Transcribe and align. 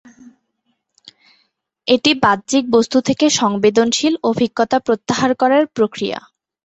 এটি 1.87 2.11
বাহ্যিক 2.23 2.63
বস্তু 2.71 2.97
থেকে 3.07 3.25
সংবেদনশীল 3.39 4.13
অভিজ্ঞতা 4.23 4.77
প্রত্যাহার 4.79 5.31
করার 5.35 5.63
প্রক্রিয়া। 5.75 6.19